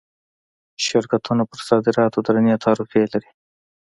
شرکتونه 0.85 1.43
پر 1.49 1.59
صادراتو 1.67 2.19
درنې 2.27 2.55
تعرفې 2.63 3.03
لري. 3.11 3.31